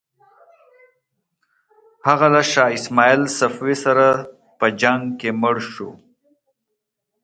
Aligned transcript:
هغه 2.07 2.27
له 2.33 2.41
شاه 2.51 2.69
اسماعیل 2.77 3.23
صفوي 3.39 3.75
سره 3.83 4.07
په 4.59 4.65
جنګ 4.81 5.01
کې 5.19 5.29
مړ 5.41 5.55
شو. 5.71 5.89